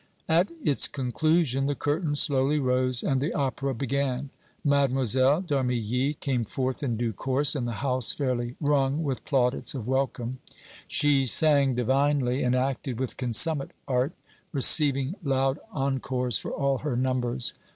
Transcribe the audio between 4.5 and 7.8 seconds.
Mlle. d' Armilly came forth in due course, and the